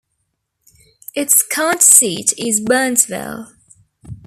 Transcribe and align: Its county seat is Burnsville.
Its 1.13 1.43
county 1.47 1.79
seat 1.83 2.33
is 2.35 2.59
Burnsville. 2.59 3.51